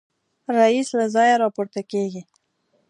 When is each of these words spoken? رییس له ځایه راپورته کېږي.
رییس 0.57 0.89
له 0.99 1.05
ځایه 1.15 1.35
راپورته 1.43 1.81
کېږي. 1.91 2.21